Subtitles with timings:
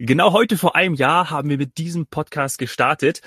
[0.00, 3.20] Genau heute vor einem Jahr haben wir mit diesem Podcast gestartet.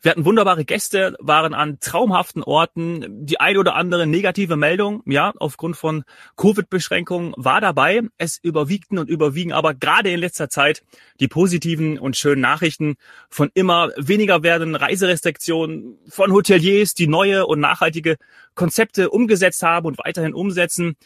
[0.00, 3.24] Wir hatten wunderbare Gäste, waren an traumhaften Orten.
[3.24, 6.02] Die ein oder andere negative Meldung, ja, aufgrund von
[6.36, 8.02] Covid-Beschränkungen war dabei.
[8.18, 10.82] Es überwiegten und überwiegen aber gerade in letzter Zeit
[11.20, 12.96] die positiven und schönen Nachrichten
[13.30, 18.16] von immer weniger werdenden Reiserestriktionen, von Hoteliers, die neue und nachhaltige
[18.56, 20.96] Konzepte umgesetzt haben und weiterhin umsetzen,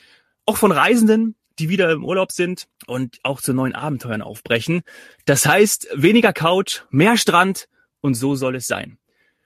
[0.46, 4.83] auch von Reisenden, die wieder im Urlaub sind und auch zu neuen Abenteuern aufbrechen.
[5.27, 7.69] Das heißt, weniger Couch, mehr Strand
[8.01, 8.98] und so soll es sein.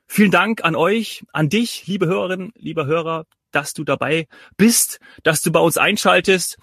[0.06, 5.42] Vielen Dank an euch, an dich, liebe Hörerinnen, lieber Hörer, dass du dabei bist, dass
[5.42, 6.56] du bei uns einschaltest.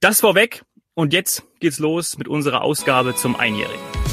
[0.00, 4.03] Das vorweg und jetzt geht's los mit unserer Ausgabe zum Einjährigen.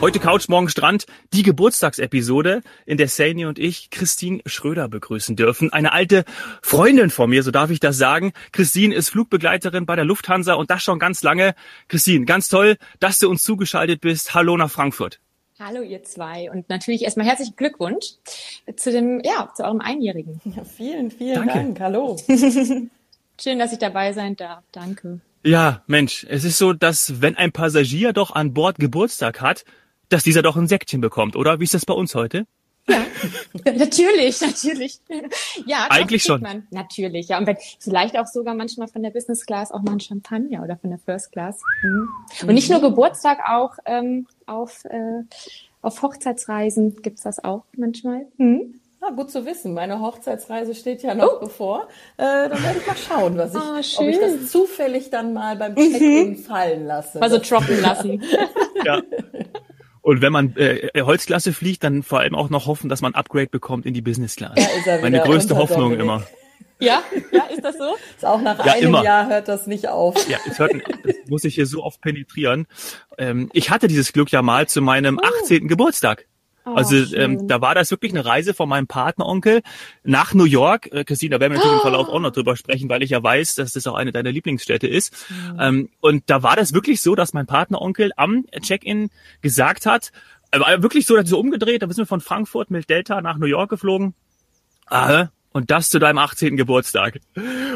[0.00, 5.72] Heute Couch, morgen Strand, die Geburtstagsepisode, in der Sani und ich Christine Schröder begrüßen dürfen.
[5.72, 6.24] Eine alte
[6.62, 8.32] Freundin von mir, so darf ich das sagen.
[8.52, 11.56] Christine ist Flugbegleiterin bei der Lufthansa und das schon ganz lange.
[11.88, 14.34] Christine, ganz toll, dass du uns zugeschaltet bist.
[14.34, 15.18] Hallo nach Frankfurt.
[15.58, 18.06] Hallo ihr zwei und natürlich erstmal herzlichen Glückwunsch
[18.76, 20.40] zu dem, ja, zu eurem Einjährigen.
[20.44, 21.54] Ja, vielen, vielen Danke.
[21.54, 21.80] Dank.
[21.80, 22.16] Hallo.
[23.40, 24.62] Schön, dass ich dabei sein darf.
[24.70, 25.20] Danke.
[25.44, 29.64] Ja, Mensch, es ist so, dass wenn ein Passagier doch an Bord Geburtstag hat,
[30.08, 31.60] dass dieser doch ein Säckchen bekommt, oder?
[31.60, 32.46] Wie ist das bei uns heute?
[32.88, 33.04] Ja,
[33.72, 35.00] natürlich, natürlich.
[35.66, 36.40] Ja, eigentlich schon.
[36.40, 36.66] Man.
[36.70, 37.38] Natürlich, ja.
[37.38, 40.76] Und wenn, vielleicht auch sogar manchmal von der Business Class auch mal ein Champagner oder
[40.76, 41.60] von der First Class.
[41.82, 42.08] Mhm.
[42.42, 45.22] Und nicht nur Geburtstag, auch ähm, auf, äh,
[45.82, 48.26] auf Hochzeitsreisen gibt's das auch manchmal.
[48.38, 48.80] Mhm.
[49.00, 49.74] Ah, gut zu wissen.
[49.74, 51.40] Meine Hochzeitsreise steht ja noch oh.
[51.40, 51.88] bevor.
[52.16, 55.54] Äh, dann werde ich mal schauen, was ich, oh, ob ich das zufällig dann mal
[55.56, 56.36] beim Check-in mhm.
[56.36, 57.22] fallen lasse.
[57.22, 58.22] Also droppen lassen.
[58.84, 59.00] ja.
[60.08, 63.48] Und wenn man äh, Holzklasse fliegt, dann vor allem auch noch hoffen, dass man Upgrade
[63.48, 64.54] bekommt in die Business Class.
[64.56, 66.00] Ja, ist Meine größte Hoffnung Dominik.
[66.00, 66.22] immer.
[66.78, 67.94] Ja, ja, ist das so?
[68.16, 69.04] Ist auch nach ja, einem immer.
[69.04, 70.14] Jahr hört das nicht auf.
[70.26, 70.72] Ja, es hört,
[71.04, 72.66] das muss ich hier so oft penetrieren.
[73.18, 75.26] Ähm, ich hatte dieses Glück ja mal zu meinem oh.
[75.42, 75.68] 18.
[75.68, 76.24] Geburtstag.
[76.70, 79.62] Oh, also ähm, da war das wirklich eine Reise von meinem Partneronkel
[80.04, 80.92] nach New York.
[80.92, 81.86] Äh, Christine, da werden wir natürlich oh.
[81.86, 84.32] im Verlauf auch noch drüber sprechen, weil ich ja weiß, dass das auch eine deiner
[84.32, 85.14] Lieblingsstädte ist.
[85.30, 85.60] Mhm.
[85.60, 90.12] Ähm, und da war das wirklich so, dass mein Partneronkel am Check-in gesagt hat,
[90.50, 93.38] äh, war wirklich so, dass so umgedreht, da sind wir von Frankfurt mit Delta nach
[93.38, 94.14] New York geflogen.
[94.86, 96.56] Ah, und das zu deinem 18.
[96.56, 97.20] Geburtstag.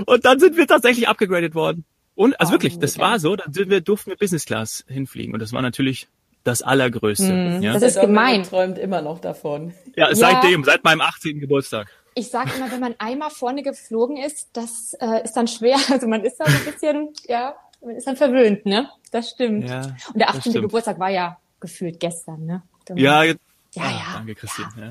[0.07, 1.85] Und dann sind wir tatsächlich abgegradet worden.
[2.15, 5.33] Und also oh, wirklich, das war so, dann sind wir, durften wir Business Class hinfliegen.
[5.33, 6.09] Und das war natürlich
[6.45, 7.33] das Allergrößte.
[7.33, 7.73] Mm, ja?
[7.73, 8.43] Das ist gemein.
[8.43, 9.75] träumt immer noch davon.
[9.97, 11.41] Ja, ja, seitdem, seit meinem 18.
[11.41, 11.89] Geburtstag.
[12.15, 15.77] Ich sage immer, wenn man einmal vorne geflogen ist, das äh, ist dann schwer.
[15.91, 17.55] Also man ist da so ein bisschen, ja,
[17.85, 18.89] man ist dann verwöhnt, ne?
[19.11, 19.69] Das stimmt.
[19.69, 20.53] Ja, Und der 18.
[20.55, 22.63] Geburtstag war ja gefühlt gestern, ne?
[22.95, 23.35] Ja, ja,
[23.75, 24.15] ja.
[24.15, 24.69] Danke, Christine.
[24.77, 24.91] Ja.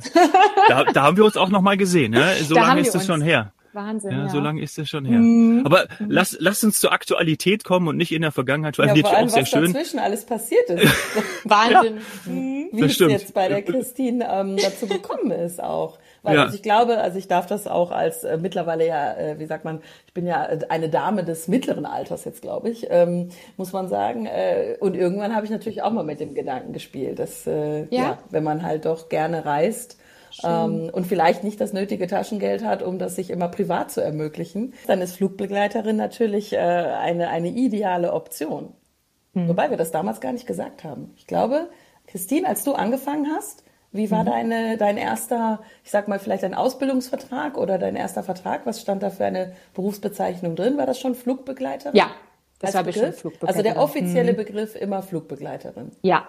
[0.67, 2.35] Da, da haben wir uns auch noch mal gesehen, ne?
[2.44, 3.53] So da lange ist es schon her.
[3.73, 4.11] Wahnsinn.
[4.11, 4.29] Ja, ja.
[4.29, 5.19] so lange ist es schon her.
[5.19, 5.65] Mhm.
[5.65, 6.09] Aber mhm.
[6.09, 8.77] lass, lass uns zur Aktualität kommen und nicht in der Vergangenheit.
[8.77, 9.73] Ja, vor allem, auch sehr was schön.
[9.73, 10.83] dazwischen alles passiert ist.
[11.45, 11.97] Wahnsinn.
[12.25, 12.31] ja.
[12.31, 12.69] Mhm.
[12.71, 13.11] Wie das es stimmt.
[13.11, 15.99] jetzt bei der Christine ähm, dazu gekommen ist auch.
[16.23, 16.43] Weil ja.
[16.43, 19.65] also ich glaube, also ich darf das auch als äh, mittlerweile ja, äh, wie sagt
[19.65, 23.89] man, ich bin ja eine Dame des mittleren Alters jetzt, glaube ich, ähm, muss man
[23.89, 24.25] sagen.
[24.27, 27.87] Äh, und irgendwann habe ich natürlich auch mal mit dem Gedanken gespielt, dass äh, ja?
[27.89, 29.97] ja, wenn man halt doch gerne reist,
[30.43, 34.73] ähm, und vielleicht nicht das nötige Taschengeld hat, um das sich immer privat zu ermöglichen,
[34.87, 38.73] dann ist Flugbegleiterin natürlich äh, eine, eine ideale Option.
[39.33, 39.49] Mhm.
[39.49, 41.13] Wobei wir das damals gar nicht gesagt haben.
[41.15, 41.69] Ich glaube,
[42.07, 44.27] Christine, als du angefangen hast, wie war mhm.
[44.27, 48.65] deine, dein erster, ich sag mal, vielleicht ein Ausbildungsvertrag oder dein erster Vertrag?
[48.65, 50.77] Was stand da für eine Berufsbezeichnung drin?
[50.77, 51.95] War das schon Flugbegleiterin?
[51.95, 52.11] Ja,
[52.59, 53.65] das war bestimmt Flugbegleiterin.
[53.65, 54.37] Also der offizielle mhm.
[54.37, 55.91] Begriff immer Flugbegleiterin.
[56.01, 56.27] Ja,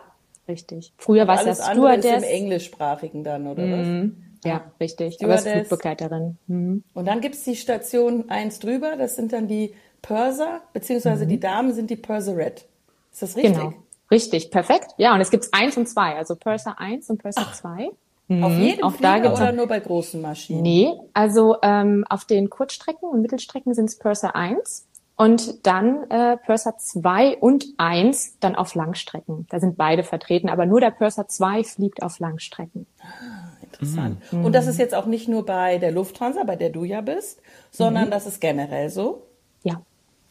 [0.52, 0.92] richtig.
[0.98, 2.22] Früher war es ja Stewardess.
[2.22, 4.16] Im Englischsprachigen dann, oder mhm.
[4.42, 4.50] was?
[4.50, 5.14] Ja, richtig.
[5.14, 5.46] Stewardess.
[5.46, 6.38] Aber Flugbegleiterin.
[6.46, 6.84] Mhm.
[6.94, 11.28] Und dann gibt's die Station eins drüber, das sind dann die Purser, beziehungsweise mhm.
[11.30, 12.64] die Damen sind die Purserette.
[13.12, 13.54] Ist das richtig?
[13.54, 13.72] Genau.
[14.10, 14.88] Richtig, perfekt.
[14.98, 17.88] Ja, und es gibt eins und zwei, also Purser 1 und Purser 2.
[18.28, 18.44] Mhm.
[18.44, 20.62] Auf jedem auch Flieger da oder nur bei großen Maschinen?
[20.62, 24.86] Nee, also ähm, auf den Kurzstrecken und Mittelstrecken sind es Purser 1
[25.22, 29.46] und dann äh, Purser 2 und 1 dann auf Langstrecken.
[29.50, 32.88] Da sind beide vertreten, aber nur der Purser 2 fliegt auf Langstrecken.
[33.00, 34.20] Ah, interessant.
[34.32, 34.44] Mhm.
[34.44, 37.40] Und das ist jetzt auch nicht nur bei der Lufthansa, bei der du ja bist,
[37.70, 38.10] sondern mhm.
[38.10, 39.22] das ist generell so?
[39.62, 39.80] Ja,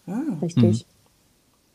[0.07, 0.19] ah.
[0.41, 0.85] richtig.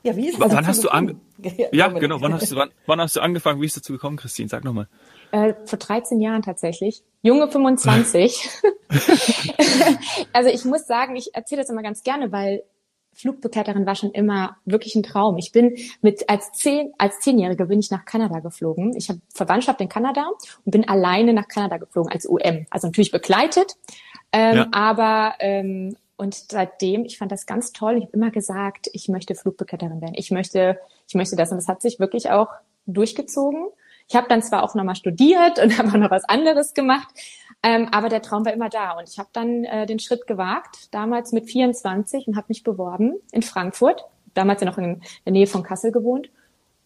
[0.02, 2.20] Ja, wie ist das wann hast du ange ja, ja genau.
[2.20, 3.62] Wann hast, du, wann, wann hast du angefangen?
[3.62, 4.50] Wie ist dazu gekommen, Christine?
[4.50, 4.88] Sag nochmal.
[5.32, 7.02] Äh, vor 13 Jahren tatsächlich.
[7.22, 8.50] Junge 25.
[10.34, 12.62] also ich muss sagen, ich erzähle das immer ganz gerne, weil
[13.16, 15.38] Flugbegleiterin war schon immer wirklich ein Traum.
[15.38, 18.94] Ich bin mit als zehn als zehnjährige bin ich nach Kanada geflogen.
[18.96, 20.28] Ich habe Verwandtschaft in Kanada
[20.64, 22.66] und bin alleine nach Kanada geflogen als UM.
[22.70, 23.76] Also natürlich begleitet,
[24.32, 24.68] ähm, ja.
[24.70, 27.96] aber ähm, und seitdem, ich fand das ganz toll.
[27.98, 30.14] Ich habe immer gesagt, ich möchte Flugbegleiterin werden.
[30.16, 30.78] Ich möchte,
[31.08, 32.48] ich möchte das und das hat sich wirklich auch
[32.86, 33.66] durchgezogen.
[34.08, 37.08] Ich habe dann zwar auch nochmal studiert und habe auch noch was anderes gemacht,
[37.66, 38.96] ähm, aber der Traum war immer da.
[38.96, 43.16] Und ich habe dann äh, den Schritt gewagt, damals mit 24 und habe mich beworben
[43.32, 44.04] in Frankfurt.
[44.34, 46.30] Damals ja noch in der Nähe von Kassel gewohnt.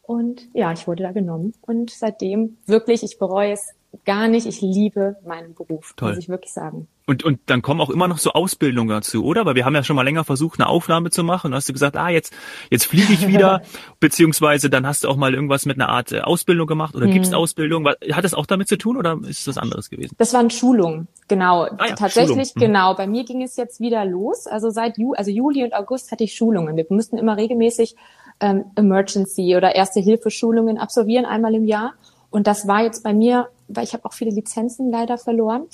[0.01, 1.53] Und ja, ich wurde da genommen.
[1.61, 3.75] Und seitdem wirklich, ich bereue es
[4.07, 4.47] gar nicht.
[4.47, 6.15] Ich liebe meinen Beruf, Toll.
[6.15, 6.89] muss ich wirklich sagen.
[7.11, 9.45] Und, und dann kommen auch immer noch so Ausbildungen dazu, oder?
[9.45, 11.49] Weil wir haben ja schon mal länger versucht, eine Aufnahme zu machen.
[11.49, 12.33] Und hast du gesagt, ah, jetzt,
[12.71, 13.63] jetzt fliege ich wieder.
[13.99, 17.13] beziehungsweise dann hast du auch mal irgendwas mit einer Art äh, Ausbildung gemacht oder hm.
[17.13, 17.89] gibst Ausbildung.
[17.89, 20.15] Hat das auch damit zu tun oder ist das anderes gewesen?
[20.19, 21.65] Das waren Schulungen, genau.
[21.65, 22.53] Ah, ja, Tatsächlich, Schulung.
[22.55, 22.61] Mhm.
[22.61, 22.95] genau.
[22.95, 24.47] Bei mir ging es jetzt wieder los.
[24.47, 26.77] Also seit Ju also Juli und August hatte ich Schulungen.
[26.77, 27.97] Wir mussten immer regelmäßig
[28.39, 31.95] ähm, Emergency oder Erste-Hilfe-Schulungen absolvieren, einmal im Jahr.
[32.31, 35.67] Und das war jetzt bei mir, weil ich habe auch viele Lizenzen leider verloren.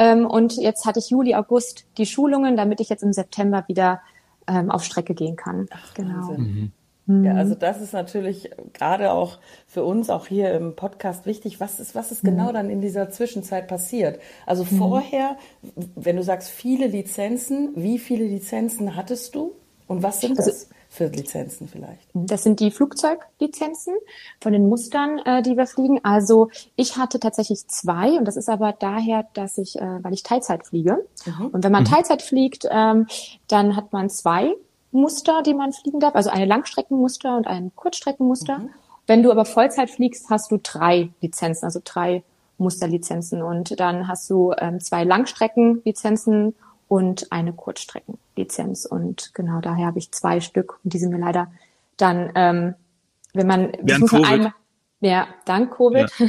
[0.00, 4.00] Ähm, und jetzt hatte ich Juli, August die Schulungen, damit ich jetzt im September wieder
[4.48, 5.66] ähm, auf Strecke gehen kann.
[5.70, 6.32] Ach, genau.
[6.38, 6.72] Mhm.
[7.04, 7.24] mhm.
[7.24, 11.60] Ja, also das ist natürlich gerade auch für uns auch hier im Podcast wichtig.
[11.60, 12.54] Was ist, was ist genau mhm.
[12.54, 14.18] dann in dieser Zwischenzeit passiert?
[14.46, 14.78] Also mhm.
[14.78, 15.36] vorher,
[15.96, 19.52] wenn du sagst viele Lizenzen, wie viele Lizenzen hattest du?
[19.86, 20.70] Und was sind also, das?
[20.90, 22.10] Für Lizenzen vielleicht?
[22.12, 23.94] Das sind die Flugzeuglizenzen
[24.40, 26.00] von den Mustern, äh, die wir fliegen.
[26.02, 30.24] Also ich hatte tatsächlich zwei und das ist aber daher, dass ich, äh, weil ich
[30.24, 31.06] Teilzeit fliege.
[31.24, 31.46] Mhm.
[31.46, 31.88] Und wenn man mhm.
[31.88, 33.06] Teilzeit fliegt, ähm,
[33.46, 34.52] dann hat man zwei
[34.90, 38.58] Muster, die man fliegen darf, also eine Langstreckenmuster und ein Kurzstreckenmuster.
[38.58, 38.70] Mhm.
[39.06, 42.24] Wenn du aber Vollzeit fliegst, hast du drei Lizenzen, also drei
[42.58, 46.54] Musterlizenzen und dann hast du ähm, zwei Langstreckenlizenzen
[46.90, 48.84] und eine Kurzstreckenlizenz.
[48.84, 51.46] Und genau daher habe ich zwei Stück und die sind mir leider
[51.96, 52.74] dann, ähm,
[53.32, 54.54] wenn man, das muss man einmal,
[54.98, 56.10] ja, dank Covid.
[56.18, 56.26] Ja.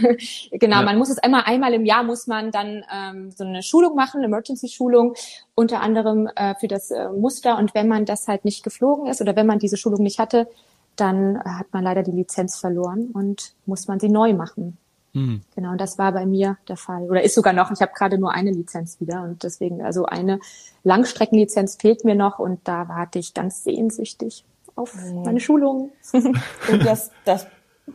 [0.59, 0.81] genau, ja.
[0.83, 4.17] man muss es einmal, einmal im Jahr muss man dann ähm, so eine Schulung machen,
[4.17, 5.15] eine Emergency-Schulung,
[5.55, 7.57] unter anderem äh, für das äh, Muster.
[7.57, 10.47] Und wenn man das halt nicht geflogen ist oder wenn man diese Schulung nicht hatte,
[10.95, 14.77] dann hat man leider die Lizenz verloren und muss man sie neu machen.
[15.13, 15.41] Mhm.
[15.55, 17.03] Genau, und das war bei mir der Fall.
[17.03, 20.39] Oder ist sogar noch, ich habe gerade nur eine Lizenz wieder und deswegen, also eine
[20.83, 25.23] Langstreckenlizenz fehlt mir noch und da warte ich ganz sehnsüchtig auf mhm.
[25.23, 25.91] meine Schulung.
[26.13, 27.47] und das, das,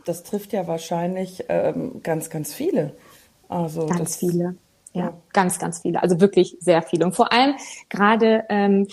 [0.05, 2.95] das trifft ja wahrscheinlich ähm, ganz, ganz viele.
[3.49, 4.55] Also ganz das, viele.
[4.93, 6.01] Ja, ja, ganz, ganz viele.
[6.01, 7.05] Also wirklich sehr viele.
[7.05, 7.55] Und vor allem
[7.89, 8.87] gerade ähm,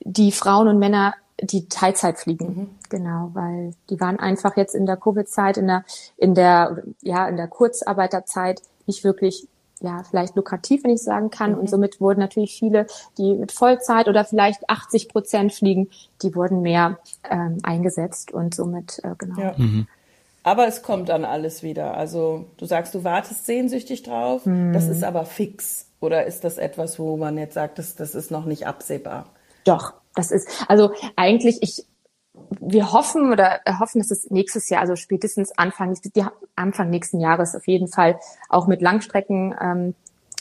[0.00, 2.46] die Frauen und Männer die Teilzeit fliegen.
[2.46, 2.70] Mhm.
[2.94, 5.84] Genau, weil die waren einfach jetzt in der Covid-Zeit, in der,
[6.16, 9.48] in der, ja, in der Kurzarbeiterzeit nicht wirklich
[9.80, 11.54] ja, vielleicht lukrativ, wenn ich sagen kann.
[11.54, 11.58] Mhm.
[11.58, 12.86] Und somit wurden natürlich viele,
[13.18, 15.90] die mit Vollzeit oder vielleicht 80 Prozent fliegen,
[16.22, 19.40] die wurden mehr ähm, eingesetzt und somit, äh, genau.
[19.40, 19.54] Ja.
[19.56, 19.88] Mhm.
[20.44, 21.96] Aber es kommt dann alles wieder.
[21.96, 24.46] Also du sagst, du wartest sehnsüchtig drauf.
[24.46, 24.72] Mhm.
[24.72, 25.88] Das ist aber fix.
[25.98, 29.26] Oder ist das etwas, wo man jetzt sagt, das, das ist noch nicht absehbar?
[29.64, 31.86] Doch, das ist, also eigentlich, ich,
[32.60, 35.96] wir hoffen oder hoffen, dass es nächstes Jahr, also spätestens Anfang,
[36.56, 39.94] Anfang nächsten Jahres auf jeden Fall auch mit Langstrecken ähm,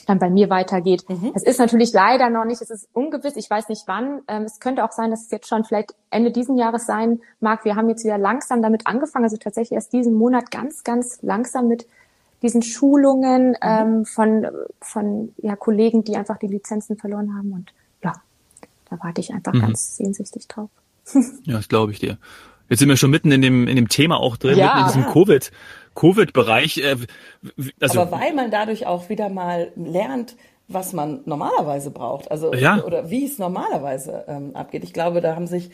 [0.07, 1.07] dann bei mir weitergeht.
[1.07, 1.31] Mhm.
[1.33, 4.21] Es ist natürlich leider noch nicht, es ist ungewiss, ich weiß nicht wann.
[4.27, 7.63] Ähm, es könnte auch sein, dass es jetzt schon vielleicht Ende diesen Jahres sein mag.
[7.63, 11.67] Wir haben jetzt wieder langsam damit angefangen, also tatsächlich erst diesen Monat ganz, ganz langsam
[11.67, 11.87] mit
[12.41, 13.55] diesen Schulungen mhm.
[13.61, 14.47] ähm, von,
[14.81, 17.53] von ja, Kollegen, die einfach die Lizenzen verloren haben.
[17.53, 17.71] Und
[18.93, 19.61] da warte ich einfach mhm.
[19.61, 20.69] ganz sehnsüchtig drauf.
[21.43, 22.17] ja, das glaube ich dir.
[22.69, 24.67] Jetzt sind wir schon mitten in dem, in dem Thema auch drin, ja.
[24.67, 25.51] mitten in diesem Covid,
[25.95, 26.77] Covid-Bereich.
[26.77, 26.95] Äh,
[27.79, 30.35] also, Aber weil man dadurch auch wieder mal lernt,
[30.67, 32.81] was man normalerweise braucht, also ja.
[32.83, 34.83] oder wie es normalerweise ähm, abgeht.
[34.83, 35.71] Ich glaube, da haben sich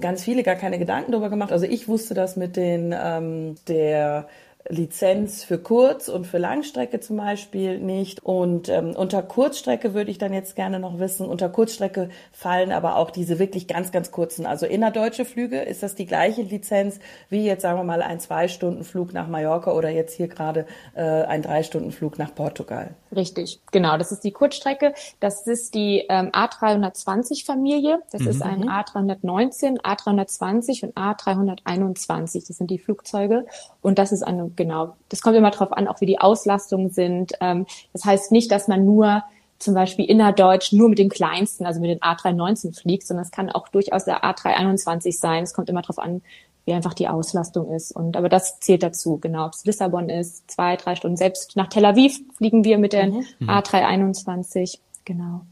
[0.00, 1.52] ganz viele gar keine Gedanken darüber gemacht.
[1.52, 4.26] Also ich wusste das mit den ähm, der
[4.68, 8.24] Lizenz für Kurz- und für Langstrecke zum Beispiel nicht.
[8.24, 12.96] Und ähm, unter Kurzstrecke würde ich dann jetzt gerne noch wissen, unter Kurzstrecke fallen aber
[12.96, 15.60] auch diese wirklich ganz, ganz kurzen, also innerdeutsche Flüge.
[15.60, 19.90] Ist das die gleiche Lizenz wie jetzt sagen wir mal ein Zwei-Stunden-Flug nach Mallorca oder
[19.90, 22.94] jetzt hier gerade äh, ein Drei-Stunden-Flug nach Portugal?
[23.14, 23.96] Richtig, genau.
[23.96, 24.94] Das ist die Kurzstrecke.
[25.20, 28.00] Das ist die ähm, A320-Familie.
[28.10, 28.28] Das mhm.
[28.28, 32.46] ist ein A319, A320 und A321.
[32.46, 33.46] Das sind die Flugzeuge.
[33.82, 37.32] Und das ist eine genau, das kommt immer darauf an, auch wie die Auslastungen sind.
[37.40, 39.22] Ähm, das heißt nicht, dass man nur
[39.58, 43.50] zum Beispiel innerdeutsch nur mit den kleinsten, also mit den A319 fliegt, sondern es kann
[43.50, 45.42] auch durchaus der A321 sein.
[45.42, 46.22] Es kommt immer darauf an,
[46.64, 47.92] wie einfach die Auslastung ist.
[47.92, 49.46] Und aber das zählt dazu, genau.
[49.46, 51.16] Ob es Lissabon ist, zwei, drei Stunden.
[51.16, 53.24] Selbst nach Tel Aviv fliegen wir mit der mhm.
[53.42, 54.78] A321.
[55.04, 55.42] Genau.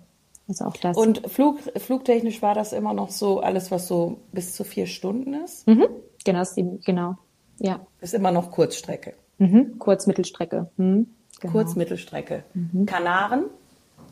[0.49, 0.97] Also auch das.
[0.97, 5.35] Und Flug, flugtechnisch war das immer noch so alles, was so bis zu vier Stunden
[5.35, 5.67] ist?
[5.67, 5.87] Mhm.
[6.25, 6.43] Genau,
[6.85, 7.17] genau.
[7.63, 7.81] Ja.
[8.01, 9.15] Ist immer noch Kurzstrecke.
[9.39, 9.79] Mhm.
[9.79, 10.69] Kurz-Mittelstrecke.
[10.77, 11.07] Mhm.
[11.41, 11.53] Genau.
[11.53, 12.43] Kurz-Mittelstrecke.
[12.55, 12.87] Mhm.
[12.87, 13.45] Kanaren?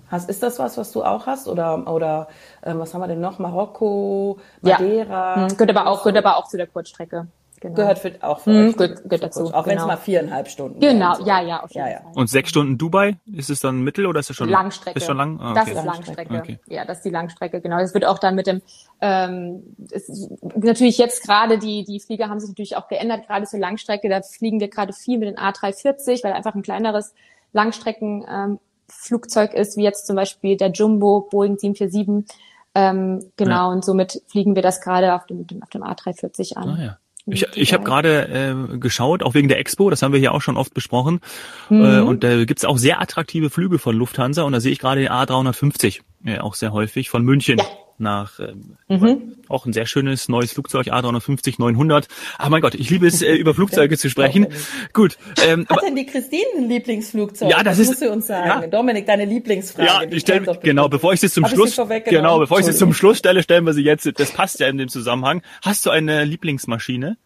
[0.09, 1.49] Hast, ist das was, was du auch hast?
[1.49, 2.29] Oder, oder
[2.63, 3.39] äh, was haben wir denn noch?
[3.39, 5.37] Marokko, Madeira?
[5.37, 5.43] Ja.
[5.43, 5.57] Mhm.
[5.57, 7.27] Gehört, aber auch, gehört aber auch zu der Kurzstrecke.
[7.61, 7.75] Genau.
[7.75, 8.77] Gehört für, auch für mhm, euch.
[8.77, 9.45] Gehört, gehört dazu.
[9.45, 9.67] Auch genau.
[9.67, 11.27] wenn es mal viereinhalb Stunden Genau, so.
[11.27, 12.01] ja, ja, auf jeden ja, ja.
[12.01, 12.13] Fall.
[12.15, 13.17] Und sechs Stunden Dubai?
[13.31, 14.99] Ist es dann Mittel oder ist es schon Langstrecke?
[14.99, 15.39] Ist schon lang?
[15.39, 15.61] Ah, okay.
[15.61, 16.39] Das ist Langstrecke.
[16.39, 16.59] Okay.
[16.67, 17.79] Ja, das ist die Langstrecke, genau.
[17.79, 18.63] Das wird auch dann mit dem,
[19.03, 23.61] ähm, ist, natürlich jetzt gerade die, die Flieger haben sich natürlich auch geändert, gerade zur
[23.61, 24.09] Langstrecke.
[24.09, 27.13] Da fliegen wir gerade viel mit den A340, weil einfach ein kleineres
[27.53, 32.37] Langstrecken, ähm, Flugzeug ist, wie jetzt zum Beispiel der Jumbo Boeing 747.
[32.75, 33.67] Ähm, genau, ja.
[33.69, 36.69] und somit fliegen wir das gerade auf dem, auf dem A340 an.
[36.69, 36.99] Ah, ja.
[37.31, 38.29] Ich, ich habe gerade
[38.73, 41.21] äh, geschaut, auch wegen der Expo, das haben wir hier auch schon oft besprochen.
[41.69, 41.85] Mhm.
[41.85, 44.79] Äh, und da äh, gibt's auch sehr attraktive Flüge von Lufthansa und da sehe ich
[44.79, 47.59] gerade den A350 äh, auch sehr häufig von München.
[47.59, 47.65] Ja
[48.01, 49.37] nach ähm, mhm.
[49.49, 52.09] auch ein sehr schönes neues Flugzeug A350 900.
[52.39, 54.49] Ah mein Gott, ich liebe es äh, über Flugzeuge zu sprechen.
[54.93, 55.19] Gut.
[55.47, 57.51] Ähm, Hat denn die Christine ein Lieblingsflugzeug?
[57.51, 58.63] Ja, das, das ist musst du uns sagen.
[58.63, 58.67] Ja.
[58.67, 59.89] Dominik, deine Lieblingsfrage.
[59.89, 61.77] Ja, ich stell, genau, bevor ich sie zum Hab Schluss
[62.07, 64.11] genau, bevor ich sie zum Schluss stelle, stellen wir sie jetzt.
[64.19, 65.43] Das passt ja in dem Zusammenhang.
[65.63, 67.17] Hast du eine Lieblingsmaschine?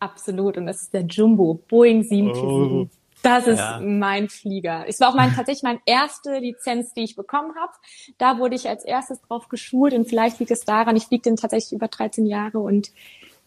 [0.00, 2.44] Absolut und das ist der Jumbo Boeing 747.
[2.44, 2.88] Oh.
[3.24, 3.80] Das ist ja.
[3.82, 4.84] mein Flieger.
[4.86, 7.72] Es war auch mein, tatsächlich meine erste Lizenz, die ich bekommen habe.
[8.18, 11.36] Da wurde ich als erstes drauf geschult und vielleicht liegt es daran, ich fliege den
[11.36, 12.92] tatsächlich über 13 Jahre und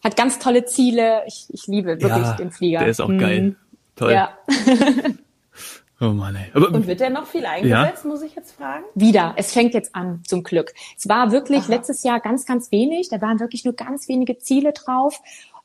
[0.02, 1.22] hat ganz tolle Ziele.
[1.26, 2.80] Ich, ich liebe wirklich ja, den Flieger.
[2.80, 3.18] Der ist auch mhm.
[3.18, 3.56] geil.
[3.94, 4.12] Toll.
[4.12, 4.36] Ja.
[6.00, 6.50] oh Mann, ey.
[6.54, 8.10] Aber, und wird der noch viel eingesetzt, ja?
[8.10, 8.84] muss ich jetzt fragen?
[8.94, 9.34] Wieder.
[9.36, 10.72] Es fängt jetzt an, zum Glück.
[10.96, 11.72] Es war wirklich Aha.
[11.72, 13.10] letztes Jahr ganz, ganz wenig.
[13.10, 15.20] Da waren wirklich nur ganz wenige Ziele drauf.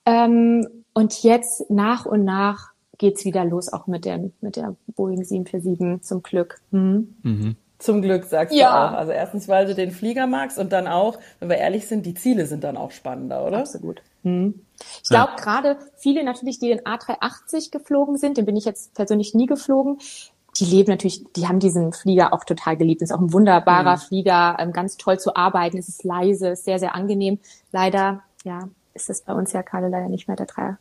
[0.05, 2.73] Ähm, und jetzt nach und nach
[3.04, 6.62] geht's wieder los, auch mit der, mit der Boeing 747 zum Glück.
[6.72, 7.14] Hm.
[7.22, 7.58] Mhm.
[7.78, 8.70] Zum Glück, sagst ja.
[8.70, 8.98] du auch.
[8.98, 12.14] Also erstens, weil du den Flieger magst und dann auch, wenn wir ehrlich sind, die
[12.14, 13.58] Ziele sind dann auch spannender, oder?
[13.58, 14.02] Absolut.
[14.24, 14.62] Hm.
[15.04, 15.44] Ich glaube, ja.
[15.44, 19.98] gerade viele natürlich, die den A380 geflogen sind, den bin ich jetzt persönlich nie geflogen,
[20.58, 23.02] die leben natürlich, die haben diesen Flieger auch total geliebt.
[23.02, 24.00] Es ist auch ein wunderbarer mhm.
[24.00, 25.78] Flieger, ähm, ganz toll zu arbeiten.
[25.78, 27.40] Es ist leise, ist sehr, sehr angenehm.
[27.74, 30.78] Leider, ja, ist es bei uns ja gerade leider nicht mehr der 3,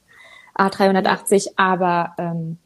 [0.57, 2.59] A380, aber ähm,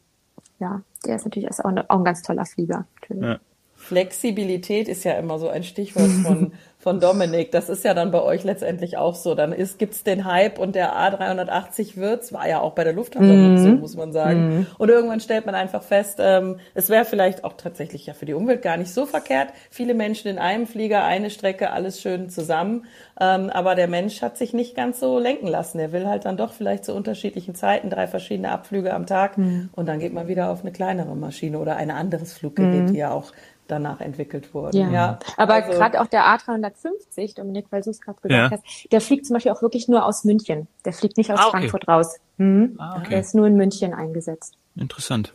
[0.59, 2.85] ja, der ist natürlich auch ein, auch ein ganz toller Flieger.
[3.01, 3.23] Natürlich.
[3.23, 3.39] Ja.
[3.87, 7.53] Flexibilität ist ja immer so ein Stichwort von, von Dominik.
[7.53, 9.33] Das ist ja dann bei euch letztendlich auch so.
[9.33, 13.33] Dann ist, gibt's den Hype und der A380 wird's, war ja auch bei der Lufthansa
[13.33, 13.57] mhm.
[13.57, 14.57] so, muss man sagen.
[14.57, 14.67] Mhm.
[14.77, 18.33] Und irgendwann stellt man einfach fest, ähm, es wäre vielleicht auch tatsächlich ja für die
[18.33, 19.53] Umwelt gar nicht so verkehrt.
[19.69, 22.87] Viele Menschen in einem Flieger, eine Strecke, alles schön zusammen.
[23.21, 25.79] Ähm, aber der Mensch hat sich nicht ganz so lenken lassen.
[25.79, 29.69] Er will halt dann doch vielleicht zu unterschiedlichen Zeiten drei verschiedene Abflüge am Tag mhm.
[29.71, 32.93] und dann geht man wieder auf eine kleinere Maschine oder ein anderes Fluggerät, mhm.
[32.93, 33.31] die ja auch
[33.67, 34.77] danach entwickelt wurden.
[34.77, 35.19] Ja, ja.
[35.37, 38.57] aber also, gerade auch der A350, Dominik, weil du es gerade gesagt ja.
[38.57, 40.67] hast, der fliegt zum Beispiel auch wirklich nur aus München.
[40.85, 41.57] Der fliegt nicht aus ah, okay.
[41.57, 42.15] Frankfurt raus.
[42.37, 42.75] Mhm.
[42.77, 43.09] Ah, okay.
[43.11, 44.55] Der ist nur in München eingesetzt.
[44.75, 45.33] Interessant.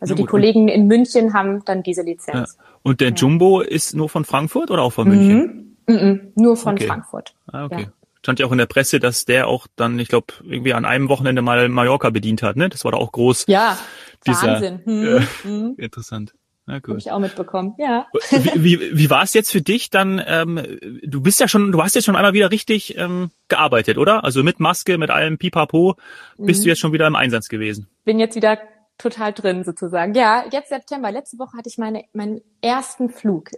[0.00, 2.56] Also die Kollegen in München haben dann diese Lizenz.
[2.58, 2.64] Ja.
[2.82, 5.76] Und der Jumbo ist nur von Frankfurt oder auch von München?
[5.86, 5.94] Mhm.
[5.94, 6.32] Mhm.
[6.34, 6.86] Nur von okay.
[6.86, 7.34] Frankfurt.
[7.46, 7.88] Ah, okay.
[8.22, 11.08] Stand ja auch in der Presse, dass der auch dann, ich glaube, irgendwie an einem
[11.08, 12.68] Wochenende mal Mallorca bedient hat, ne?
[12.68, 13.46] Das war da auch groß.
[13.48, 13.76] Ja,
[14.26, 14.80] dieser, Wahnsinn.
[14.84, 15.76] Hm.
[15.78, 16.32] Äh, interessant.
[16.72, 16.94] Ja, cool.
[16.94, 18.06] Habe ich auch mitbekommen, ja.
[18.30, 20.22] Wie, wie, wie war es jetzt für dich dann?
[20.26, 24.24] Ähm, du bist ja schon, du hast jetzt schon einmal wieder richtig ähm, gearbeitet, oder?
[24.24, 25.96] Also mit Maske, mit allem Pipapo,
[26.38, 26.64] bist mhm.
[26.64, 27.88] du jetzt schon wieder im Einsatz gewesen?
[28.06, 28.58] Bin jetzt wieder
[28.96, 30.14] total drin sozusagen.
[30.14, 31.12] Ja, jetzt September.
[31.12, 33.50] Letzte Woche hatte ich meine meinen ersten Flug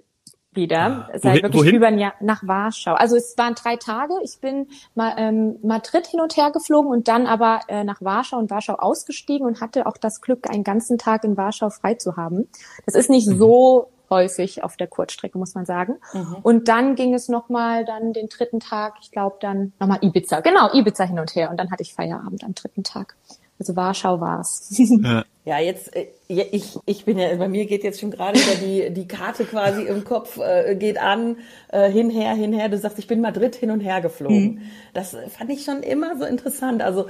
[0.57, 1.75] wieder, ah, seit wirklich wohin?
[1.77, 2.95] über ein Jahr nach Warschau.
[2.95, 4.15] Also es waren drei Tage.
[4.23, 8.39] Ich bin mal ähm, Madrid hin und her geflogen und dann aber äh, nach Warschau
[8.39, 12.17] und Warschau ausgestiegen und hatte auch das Glück, einen ganzen Tag in Warschau frei zu
[12.17, 12.49] haben.
[12.87, 13.39] Das ist nicht mhm.
[13.39, 15.97] so häufig auf der Kurzstrecke, muss man sagen.
[16.13, 16.37] Mhm.
[16.43, 20.41] Und dann ging es nochmal dann den dritten Tag, ich glaube dann nochmal Ibiza.
[20.41, 21.51] Genau, Ibiza hin und her.
[21.51, 23.17] Und dann hatte ich Feierabend am dritten Tag.
[23.59, 24.69] Also Warschau war's.
[24.77, 25.25] Ja.
[25.45, 28.93] ja, jetzt äh, ich ich bin ja bei mir geht jetzt schon gerade wieder die
[28.93, 31.37] die Karte quasi im Kopf äh, geht an
[31.69, 32.69] äh, hinher hinher.
[32.69, 34.55] Du sagst, ich bin Madrid hin und her geflogen.
[34.55, 34.63] Mhm.
[34.93, 36.83] Das fand ich schon immer so interessant.
[36.83, 37.07] Also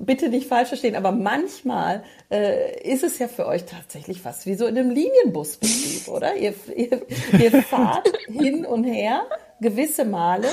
[0.00, 4.54] bitte nicht falsch verstehen, aber manchmal äh, ist es ja für euch tatsächlich fast wie
[4.54, 6.36] so in einem Linienbusbetrieb, oder?
[6.36, 7.02] Ihr, ihr,
[7.32, 9.22] ihr fahrt hin und her
[9.60, 10.48] gewisse Male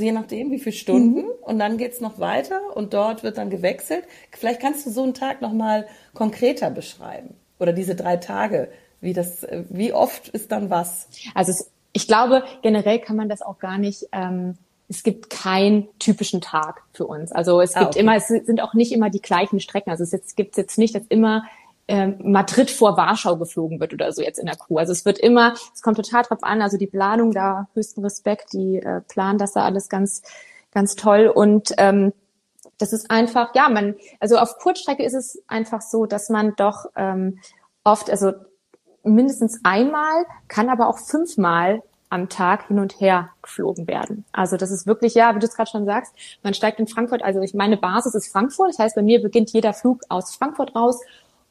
[0.00, 1.20] also je nachdem, wie viele Stunden.
[1.20, 1.30] Mhm.
[1.42, 4.04] Und dann geht's noch weiter und dort wird dann gewechselt.
[4.30, 7.34] Vielleicht kannst du so einen Tag nochmal konkreter beschreiben.
[7.58, 8.70] Oder diese drei Tage.
[9.02, 11.08] Wie das, wie oft ist dann was?
[11.34, 14.56] Also es, ich glaube, generell kann man das auch gar nicht, ähm,
[14.88, 17.30] es gibt keinen typischen Tag für uns.
[17.30, 18.00] Also es ah, gibt ah, okay.
[18.00, 19.90] immer, es sind auch nicht immer die gleichen Strecken.
[19.90, 21.44] Also es gibt jetzt nicht, dass immer
[21.90, 24.78] äh, Madrid vor Warschau geflogen wird oder so jetzt in der Crew.
[24.78, 28.52] Also es wird immer, es kommt total drauf an, also die Planung da höchsten Respekt,
[28.52, 30.22] die äh, planen das da alles ganz,
[30.72, 32.12] ganz toll und ähm,
[32.78, 36.86] das ist einfach, ja, man, also auf Kurzstrecke ist es einfach so, dass man doch
[36.96, 37.40] ähm,
[37.84, 38.32] oft, also
[39.02, 44.24] mindestens einmal, kann aber auch fünfmal am Tag hin und her geflogen werden.
[44.32, 47.22] Also das ist wirklich, ja, wie du es gerade schon sagst, man steigt in Frankfurt,
[47.22, 50.74] also ich meine Basis ist Frankfurt, das heißt, bei mir beginnt jeder Flug aus Frankfurt
[50.74, 51.00] raus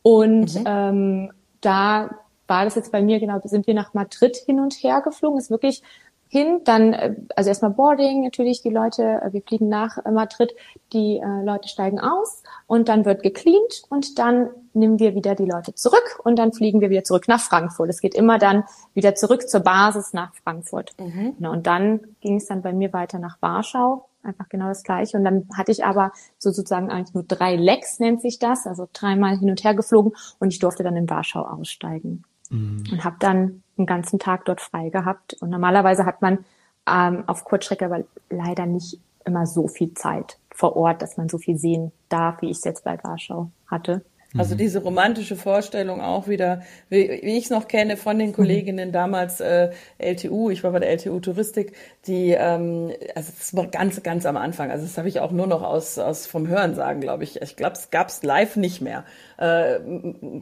[0.01, 0.63] und mhm.
[0.65, 2.09] ähm, da
[2.47, 5.51] war das jetzt bei mir, genau, sind wir nach Madrid hin und her geflogen, ist
[5.51, 5.83] wirklich
[6.29, 10.53] hin, dann, äh, also erstmal Boarding natürlich, die Leute, äh, wir fliegen nach äh, Madrid,
[10.93, 15.45] die äh, Leute steigen aus und dann wird gecleant und dann nehmen wir wieder die
[15.45, 17.89] Leute zurück und dann fliegen wir wieder zurück nach Frankfurt.
[17.89, 18.63] Es geht immer dann
[18.93, 20.93] wieder zurück zur Basis nach Frankfurt.
[20.99, 21.35] Mhm.
[21.47, 25.17] Und dann ging es dann bei mir weiter nach Warschau, einfach genau das gleiche.
[25.17, 28.87] Und dann hatte ich aber so sozusagen eigentlich nur drei Legs, nennt sich das, also
[28.93, 32.83] dreimal hin und her geflogen und ich durfte dann in Warschau aussteigen mhm.
[32.91, 35.35] und habe dann einen ganzen Tag dort frei gehabt.
[35.41, 36.45] Und normalerweise hat man
[36.87, 41.37] ähm, auf Kurzstrecke aber leider nicht immer so viel Zeit vor Ort, dass man so
[41.37, 44.03] viel sehen darf, wie ich es jetzt bei Warschau hatte.
[44.37, 44.59] Also mhm.
[44.59, 48.33] diese romantische Vorstellung auch wieder, wie, wie ich es noch kenne von den mhm.
[48.33, 51.73] Kolleginnen damals äh, LTU, ich war bei der LTU Touristik,
[52.05, 55.47] die, ähm, also das war ganz, ganz am Anfang, also das habe ich auch nur
[55.47, 57.41] noch aus, aus vom Hören sagen, glaube ich.
[57.41, 59.03] Ich glaube, es gab's live nicht mehr.
[59.37, 59.79] Äh,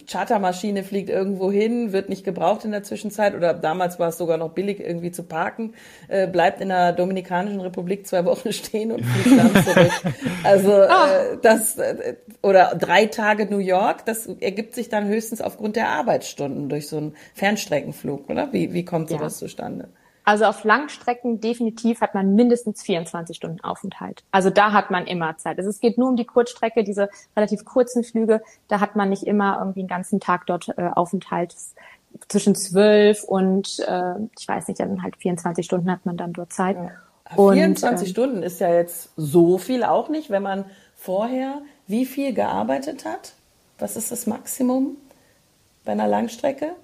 [0.05, 4.37] Chartermaschine fliegt irgendwo hin, wird nicht gebraucht in der Zwischenzeit oder damals war es sogar
[4.37, 5.75] noch billig irgendwie zu parken,
[6.09, 9.91] äh, bleibt in der Dominikanischen Republik zwei Wochen stehen und fliegt dann zurück.
[10.43, 11.07] Also ah.
[11.07, 15.75] äh, das äh, oder drei Tage New York York, das ergibt sich dann höchstens aufgrund
[15.75, 18.51] der Arbeitsstunden durch so einen Fernstreckenflug, oder?
[18.53, 19.47] Wie, wie kommt sowas ja.
[19.47, 19.89] zustande?
[20.27, 24.25] Also auf Langstrecken definitiv hat man mindestens 24 Stunden Aufenthalt.
[24.29, 25.57] Also da hat man immer Zeit.
[25.57, 28.41] Also es geht nur um die Kurzstrecke, diese relativ kurzen Flüge.
[28.67, 31.55] Da hat man nicht immer irgendwie einen ganzen Tag dort äh, Aufenthalt.
[32.27, 36.51] Zwischen zwölf und äh, ich weiß nicht, dann halt 24 Stunden hat man dann dort
[36.51, 36.75] Zeit.
[36.75, 37.37] Ja.
[37.37, 40.65] Und, 24 äh, Stunden ist ja jetzt so viel auch nicht, wenn man
[40.97, 43.33] vorher wie viel gearbeitet hat?
[43.79, 44.97] Was ist das Maximum
[45.85, 46.75] bei einer Langstrecke?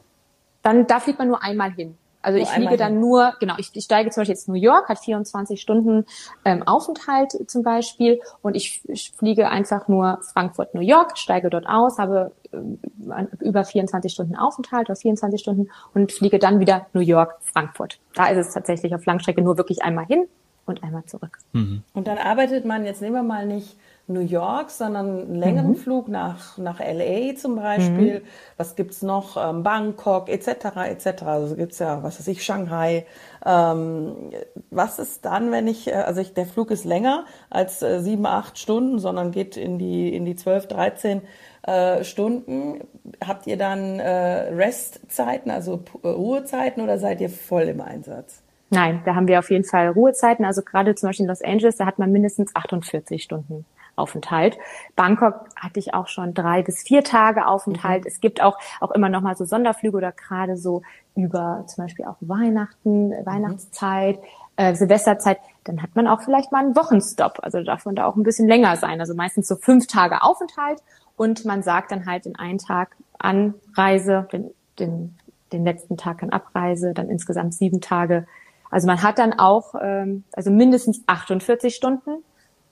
[0.62, 1.98] Dann, da fliegt man nur einmal hin.
[2.24, 3.02] Also nur ich fliege dann hin.
[3.02, 6.06] nur, genau, ich, ich steige zum Beispiel jetzt New York, hat 24 Stunden
[6.46, 11.68] ähm, Aufenthalt zum Beispiel und ich, ich fliege einfach nur Frankfurt, New York, steige dort
[11.68, 17.02] aus, habe äh, über 24 Stunden Aufenthalt oder 24 Stunden und fliege dann wieder New
[17.02, 18.00] York, Frankfurt.
[18.16, 20.26] Da ist es tatsächlich auf Langstrecke nur wirklich einmal hin
[20.66, 21.40] und einmal zurück.
[21.52, 21.84] Mhm.
[21.94, 23.76] Und dann arbeitet man, jetzt nehmen wir mal nicht
[24.08, 25.76] New York, sondern einen längeren mhm.
[25.76, 28.20] Flug nach, nach LA zum Beispiel.
[28.20, 28.26] Mhm.
[28.58, 29.38] Was gibt's noch?
[29.38, 30.76] Ähm, Bangkok etc.
[30.88, 31.24] etc.
[31.24, 33.06] Also gibt's ja, was weiß ich, Shanghai.
[33.46, 34.32] Ähm,
[34.70, 38.26] was ist dann, wenn ich, äh, also ich, der Flug ist länger als äh, sieben,
[38.26, 41.22] acht Stunden, sondern geht in die in die zwölf, dreizehn
[41.62, 42.82] äh, Stunden.
[43.26, 48.42] Habt ihr dann äh, Restzeiten, also äh, Ruhezeiten oder seid ihr voll im Einsatz?
[48.70, 50.44] Nein, da haben wir auf jeden Fall Ruhezeiten.
[50.44, 54.58] Also gerade zum Beispiel in Los Angeles, da hat man mindestens 48 Stunden Aufenthalt.
[54.96, 58.04] Bangkok hatte ich auch schon drei bis vier Tage Aufenthalt.
[58.04, 58.08] Mhm.
[58.08, 60.82] Es gibt auch, auch immer noch mal so Sonderflüge oder gerade so
[61.16, 63.26] über zum Beispiel auch Weihnachten, mhm.
[63.26, 64.20] Weihnachtszeit,
[64.56, 65.40] äh, Silvesterzeit.
[65.64, 67.40] Dann hat man auch vielleicht mal einen Wochenstopp.
[67.42, 69.00] Also darf man da auch ein bisschen länger sein.
[69.00, 70.82] Also meistens so fünf Tage Aufenthalt
[71.16, 75.16] und man sagt dann halt in einen Tag Anreise, den, den,
[75.52, 78.26] den letzten Tag an Abreise, dann insgesamt sieben Tage.
[78.72, 82.24] Also man hat dann auch ähm, also mindestens 48 Stunden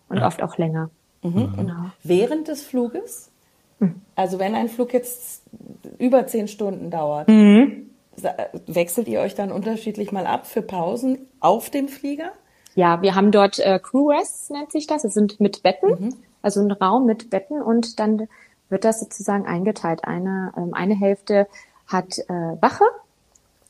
[0.10, 0.26] und ja.
[0.26, 0.90] oft auch länger.
[1.24, 1.54] Mhm.
[1.56, 1.86] Genau.
[2.04, 3.30] Während des Fluges?
[3.80, 4.02] Mhm.
[4.16, 5.44] Also wenn ein Flug jetzt
[5.98, 7.90] über zehn Stunden dauert, mhm.
[8.68, 12.32] wechselt ihr euch dann unterschiedlich mal ab für Pausen auf dem Flieger?
[12.76, 15.04] Ja, wir haben dort äh, Crew Rests, nennt sich das.
[15.04, 16.16] Es sind mit Betten, mhm.
[16.42, 18.28] also ein Raum mit Betten und dann
[18.70, 20.06] wird das sozusagen eingeteilt.
[20.06, 21.48] Eine, ähm, eine Hälfte
[21.88, 22.86] hat äh, Wache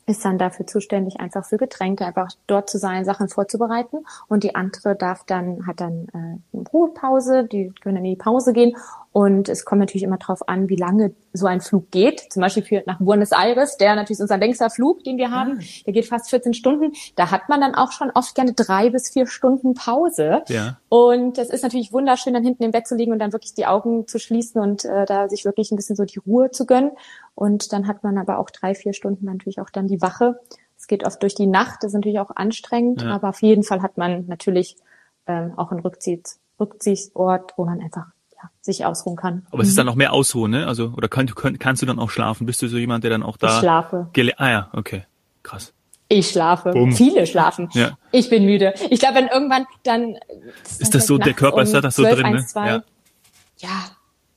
[0.06, 4.06] ist dann dafür zuständig, einfach für Getränke, einfach dort zu sein, Sachen vorzubereiten.
[4.28, 8.18] Und die andere darf dann, hat dann äh, eine Ruhepause, die können dann in die
[8.18, 8.76] Pause gehen.
[9.14, 12.32] Und es kommt natürlich immer darauf an, wie lange so ein Flug geht.
[12.32, 15.60] Zum Beispiel für, nach Buenos Aires, der natürlich ist unser längster Flug, den wir haben.
[15.60, 15.64] Ah.
[15.86, 16.94] Der geht fast 14 Stunden.
[17.18, 20.44] Da hat man dann auch schon oft gerne drei bis vier Stunden Pause.
[20.48, 20.80] Ja.
[20.88, 23.66] Und es ist natürlich wunderschön, dann hinten im Bett zu liegen und dann wirklich die
[23.66, 26.92] Augen zu schließen und äh, da sich wirklich ein bisschen so die Ruhe zu gönnen.
[27.36, 30.40] Und dann hat man aber auch drei, vier Stunden natürlich auch dann die Wache.
[30.78, 33.10] Es geht oft durch die Nacht, das ist natürlich auch anstrengend, ja.
[33.10, 34.78] aber auf jeden Fall hat man natürlich
[35.28, 38.08] ähm, auch einen Rückziehs Rückziehsort, wo man einfach
[38.42, 39.46] ja, sich ausruhen kann.
[39.52, 40.68] Aber es ist dann noch mehr Ausruhen, ne?
[40.68, 42.46] Also oder kann, kann, kannst du dann auch schlafen?
[42.46, 43.56] Bist du so jemand, der dann auch da?
[43.56, 44.08] Ich schlafe.
[44.38, 45.06] ah ja, okay,
[45.44, 45.74] krass.
[46.10, 46.72] Ich schlafe.
[46.72, 46.92] Bumm.
[46.92, 47.70] Viele schlafen.
[47.74, 47.98] Ja.
[48.12, 48.74] Ich bin müde.
[48.90, 50.18] Ich glaube, wenn irgendwann dann
[50.80, 52.46] ist das so, der Körper um ist da das so drin, 1, ne?
[52.48, 52.84] 2, ja.
[53.60, 53.86] ja,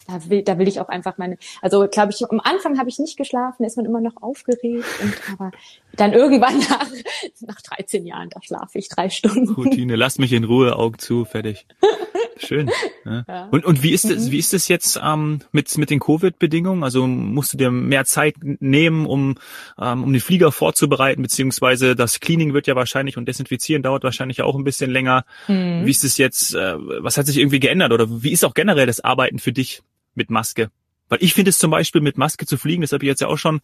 [0.06, 2.98] da will, da will ich auch einfach meine, also glaube ich, am Anfang habe ich
[2.98, 5.50] nicht geschlafen, ist man immer noch aufgeregt und aber
[5.96, 6.86] dann irgendwann nach,
[7.40, 9.52] nach 13 Jahren, da schlafe ich drei Stunden.
[9.54, 11.66] Routine, lass mich in Ruhe, Augen zu, fertig.
[12.38, 12.68] Schön.
[12.68, 12.74] Ja.
[13.28, 13.48] Ja.
[13.50, 14.30] Und, und wie ist es, mhm.
[14.30, 16.82] wie ist es jetzt ähm, mit, mit den Covid-Bedingungen?
[16.82, 19.36] Also musst du dir mehr Zeit nehmen, um,
[19.78, 24.40] ähm, um den Flieger vorzubereiten, beziehungsweise das Cleaning wird ja wahrscheinlich und Desinfizieren dauert wahrscheinlich
[24.40, 25.26] auch ein bisschen länger.
[25.48, 25.84] Mhm.
[25.84, 28.86] Wie ist es jetzt, äh, was hat sich irgendwie geändert oder wie ist auch generell
[28.86, 29.82] das Arbeiten für dich
[30.14, 30.70] mit Maske?
[31.10, 33.28] Weil ich finde es zum Beispiel mit Maske zu fliegen, das habe ich jetzt ja
[33.28, 33.60] auch schon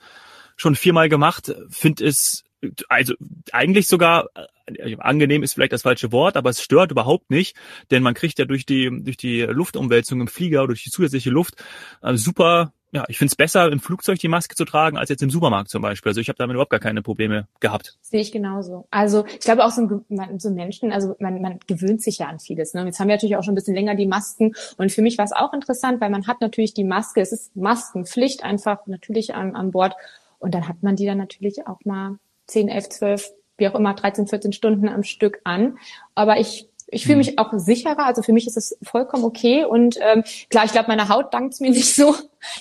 [0.56, 2.44] schon viermal gemacht, finde es
[2.88, 3.14] also
[3.53, 7.57] eigentlich sogar äh, angenehm ist vielleicht das falsche Wort, aber es stört überhaupt nicht,
[7.90, 11.62] denn man kriegt ja durch die durch die Luftumwälzung im Flieger durch die zusätzliche Luft
[12.03, 15.23] äh, super ja, ich finde es besser, im Flugzeug die Maske zu tragen, als jetzt
[15.23, 16.11] im Supermarkt zum Beispiel.
[16.11, 17.96] Also ich habe damit überhaupt gar keine Probleme gehabt.
[18.01, 18.87] Sehe ich genauso.
[18.90, 20.03] Also ich glaube auch so,
[20.38, 22.75] so Menschen, also man, man gewöhnt sich ja an vieles.
[22.75, 22.85] Ne?
[22.85, 24.55] Jetzt haben wir natürlich auch schon ein bisschen länger die Masken.
[24.77, 27.55] Und für mich war es auch interessant, weil man hat natürlich die Maske, es ist
[27.55, 29.94] Maskenpflicht einfach natürlich an, an Bord.
[30.40, 32.16] Und dann hat man die dann natürlich auch mal
[32.51, 35.79] 10, 11, 12, wie auch immer, 13, 14 Stunden am Stück an.
[36.15, 37.21] Aber ich ich fühle mhm.
[37.21, 39.65] mich auch sicherer, also für mich ist es vollkommen okay.
[39.65, 42.15] Und ähm, klar, ich glaube, meine Haut dankt mir nicht so,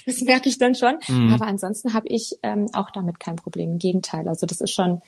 [0.05, 0.97] das merke ich dann schon.
[1.07, 1.33] Mhm.
[1.33, 3.71] Aber ansonsten habe ich ähm, auch damit kein Problem.
[3.71, 5.01] Im Gegenteil, also das ist schon,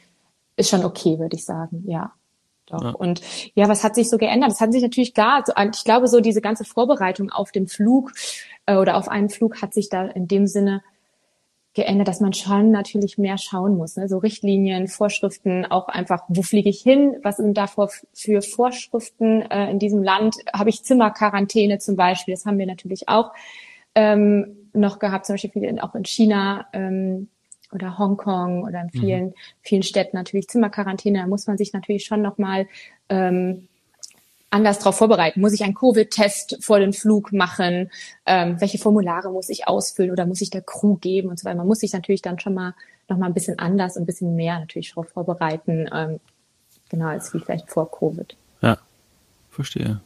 [0.56, 2.14] ist schon okay, würde ich sagen, ja.
[2.68, 2.84] Doch.
[2.84, 2.92] Ja.
[2.92, 3.22] Und
[3.54, 4.52] ja, was hat sich so geändert?
[4.52, 8.12] Das hat sich natürlich gar, also ich glaube, so diese ganze Vorbereitung auf den Flug
[8.66, 10.82] äh, oder auf einen Flug hat sich da in dem Sinne
[11.74, 13.96] geändert, dass man schon natürlich mehr schauen muss.
[13.96, 14.10] Ne?
[14.10, 19.72] So Richtlinien, Vorschriften, auch einfach, wo fliege ich hin, was sind da für Vorschriften äh,
[19.72, 20.36] in diesem Land?
[20.54, 22.34] Habe ich Zimmerquarantäne zum Beispiel?
[22.34, 23.32] Das haben wir natürlich auch
[23.96, 27.30] ähm, noch gehabt, zum Beispiel auch in China ähm,
[27.72, 29.34] oder Hongkong oder in vielen, mhm.
[29.62, 31.20] vielen Städten natürlich Zimmerquarantäne.
[31.20, 32.68] Da muss man sich natürlich schon nochmal
[33.08, 33.70] ähm,
[34.52, 35.42] anders darauf vorbereiten?
[35.42, 37.90] Muss ich einen Covid-Test vor den Flug machen?
[38.26, 41.58] Ähm, welche Formulare muss ich ausfüllen oder muss ich der Crew geben und so weiter?
[41.58, 42.74] Man muss sich natürlich dann schon mal
[43.08, 46.20] noch mal ein bisschen anders, ein bisschen mehr natürlich darauf vorbereiten, ähm,
[46.90, 48.36] genau als wie vielleicht vor Covid.
[48.62, 48.78] Ja,
[49.50, 50.02] verstehe.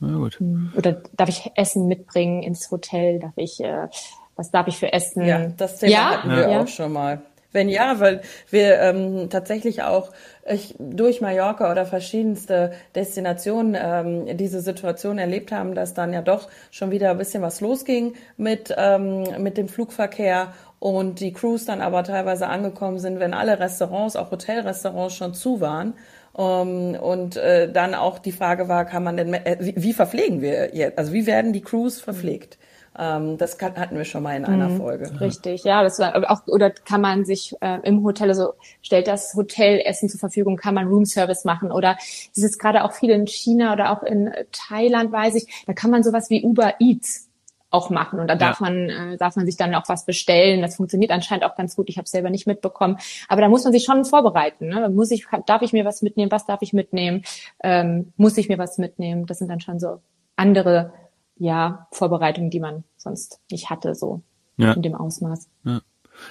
[0.00, 0.40] Na gut.
[0.40, 0.72] Hm.
[0.76, 3.18] Oder darf ich Essen mitbringen ins Hotel?
[3.20, 3.88] Darf ich, äh,
[4.36, 5.24] was darf ich für Essen?
[5.24, 6.10] Ja, das Thema ja?
[6.10, 6.62] hatten wir ja.
[6.62, 7.22] auch schon mal.
[7.52, 10.12] Wenn ja, weil wir ähm, tatsächlich auch
[10.48, 16.48] ich, durch Mallorca oder verschiedenste Destinationen ähm, diese Situation erlebt haben, dass dann ja doch
[16.70, 21.80] schon wieder ein bisschen was losging mit, ähm, mit dem Flugverkehr und die Crews dann
[21.80, 25.94] aber teilweise angekommen sind, wenn alle Restaurants, auch Hotelrestaurants schon zu waren.
[26.32, 29.92] Um, ähm, und äh, dann auch die Frage war, kann man denn, äh, wie, wie
[29.92, 30.96] verpflegen wir jetzt?
[30.96, 32.56] Also wie werden die Crews verpflegt?
[32.56, 35.20] Ähm, das kann, hatten wir schon mal in einer mhm, Folge.
[35.20, 39.34] Richtig, ja, das war auch oder kann man sich äh, im Hotel, also stellt das
[39.34, 41.96] Hotel Essen zur Verfügung, kann man Roomservice machen oder
[42.34, 45.90] das ist gerade auch viel in China oder auch in Thailand, weiß ich, da kann
[45.90, 47.30] man sowas wie Uber Eats
[47.70, 48.66] auch machen und da darf ja.
[48.66, 50.60] man äh, darf man sich dann auch was bestellen.
[50.60, 51.88] Das funktioniert anscheinend auch ganz gut.
[51.88, 52.98] Ich habe es selber nicht mitbekommen,
[53.28, 54.68] aber da muss man sich schon vorbereiten.
[54.68, 54.90] Ne?
[54.90, 56.32] Muss ich darf ich mir was mitnehmen?
[56.32, 57.22] Was darf ich mitnehmen?
[57.62, 59.26] Ähm, muss ich mir was mitnehmen?
[59.26, 60.00] Das sind dann schon so
[60.34, 60.92] andere
[61.40, 64.20] ja, Vorbereitungen, die man sonst nicht hatte, so
[64.58, 64.72] ja.
[64.74, 65.48] in dem Ausmaß.
[65.64, 65.80] Ja.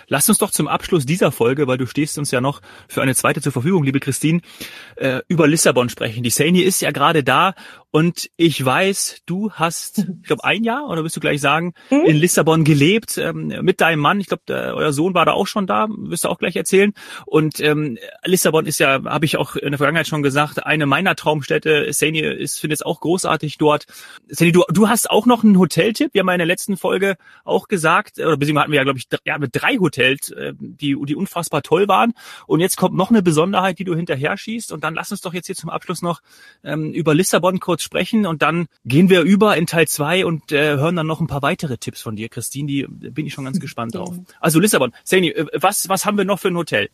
[0.08, 3.16] Lass uns doch zum Abschluss dieser Folge, weil du stehst uns ja noch für eine
[3.16, 4.42] zweite zur Verfügung, liebe Christine,
[4.96, 6.24] äh, über Lissabon sprechen.
[6.24, 7.54] Die Sani ist ja gerade da
[7.92, 12.06] und ich weiß, du hast, ich glaube, ein Jahr oder wirst du gleich sagen, mhm.
[12.06, 14.20] in Lissabon gelebt ähm, mit deinem Mann.
[14.20, 16.94] Ich glaube, euer Sohn war da auch schon da, wirst du auch gleich erzählen.
[17.26, 21.16] Und ähm, Lissabon ist ja, habe ich auch in der Vergangenheit schon gesagt, eine meiner
[21.16, 21.92] Traumstädte.
[21.92, 23.86] Sani ist, finde es auch großartig dort.
[24.28, 26.14] Sani, du, du hast auch noch einen Hoteltipp.
[26.14, 29.00] Wir haben ja in der letzten Folge auch gesagt, oder beziehungsweise hatten wir ja, glaube
[29.00, 32.14] ich, ja, mit drei Hotels, äh, die, die unfassbar toll waren.
[32.48, 34.72] Und jetzt kommt noch eine Besonderheit, die du hinterher schießt.
[34.72, 36.22] Und dann lass uns doch jetzt hier zum Abschluss noch
[36.64, 40.78] ähm, über Lissabon kurz sprechen und dann gehen wir über in Teil zwei und äh,
[40.78, 42.68] hören dann noch ein paar weitere Tipps von dir, Christine.
[42.68, 44.16] Die bin ich schon ganz gespannt drauf.
[44.40, 46.90] Also Lissabon, Sani, äh, was, was haben wir noch für ein Hotel?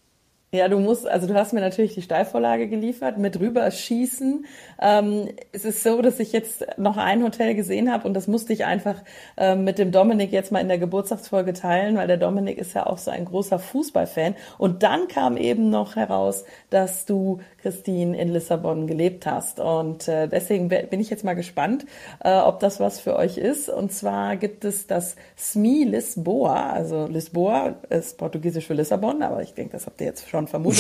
[0.52, 4.46] Ja, du musst, also du hast mir natürlich die Steilvorlage geliefert mit rüberschießen.
[4.82, 8.54] Ähm, es ist so, dass ich jetzt noch ein Hotel gesehen habe und das musste
[8.54, 9.04] ich einfach
[9.36, 12.86] ähm, mit dem Dominik jetzt mal in der Geburtstagsfolge teilen, weil der Dominik ist ja
[12.86, 14.36] auch so ein großer Fußballfan.
[14.58, 19.60] Und dann kam eben noch heraus, dass du, Christine, in Lissabon gelebt hast.
[19.60, 21.86] Und äh, deswegen bin ich jetzt mal gespannt,
[22.24, 23.68] äh, ob das was für euch ist.
[23.68, 29.54] Und zwar gibt es das SMI Lisboa, also Lisboa ist portugiesisch für Lissabon, aber ich
[29.56, 30.80] denke, das habt ihr jetzt schon schon vermutet,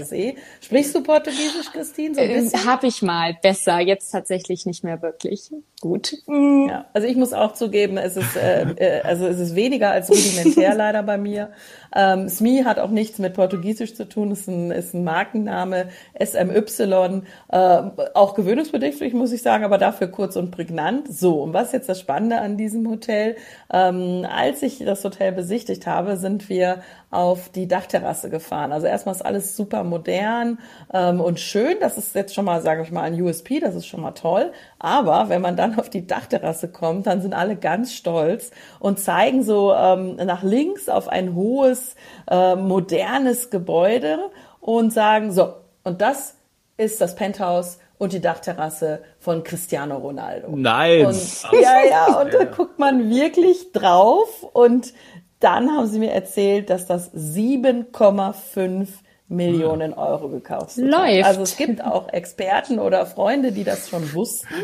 [0.00, 0.34] ich sehe.
[0.60, 2.14] Sprichst du Portugiesisch, Christine?
[2.14, 5.50] So äh, Habe ich mal besser, jetzt tatsächlich nicht mehr wirklich.
[5.80, 6.12] Gut.
[6.26, 10.10] Ja, also ich muss auch zugeben, es ist äh, äh, also es ist weniger als
[10.10, 11.52] rudimentär leider bei mir.
[11.94, 15.88] Ähm, SMI hat auch nichts mit Portugiesisch zu tun, ist ein, ist ein Markenname,
[16.22, 16.62] SMY,
[17.48, 17.82] äh,
[18.14, 21.12] auch gewöhnungsbedürftig, muss ich sagen, aber dafür kurz und prägnant.
[21.12, 23.36] So, und was jetzt das Spannende an diesem Hotel?
[23.72, 28.72] Ähm, als ich das Hotel besichtigt habe, sind wir auf die Dachterrasse gefahren.
[28.72, 30.58] Also erstmal ist alles super modern
[30.92, 31.76] ähm, und schön.
[31.80, 34.52] Das ist jetzt schon mal, sage ich mal, ein USP, das ist schon mal toll.
[34.78, 39.42] Aber wenn man dann auf die Dachterrasse kommt, dann sind alle ganz stolz und zeigen
[39.42, 41.77] so ähm, nach links auf ein hohes,
[42.30, 44.18] äh, modernes Gebäude
[44.60, 46.36] und sagen, so, und das
[46.76, 50.48] ist das Penthouse und die Dachterrasse von Cristiano Ronaldo.
[50.54, 51.06] Nein.
[51.06, 54.92] Und, ja, ja, und da guckt man wirklich drauf und
[55.40, 58.88] dann haben sie mir erzählt, dass das 7,5
[59.28, 60.94] Millionen Euro gekauft Läuft.
[60.94, 61.24] hat.
[61.24, 64.54] Also es gibt auch Experten oder Freunde, die das schon wussten